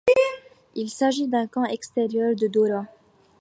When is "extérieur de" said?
1.65-2.47